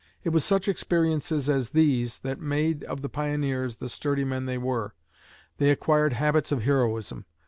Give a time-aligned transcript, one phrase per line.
[0.23, 4.57] It was such experiences as these that made of the pioneers the sturdy men they
[4.57, 4.95] were.
[5.59, 7.25] They acquired habits of heroism.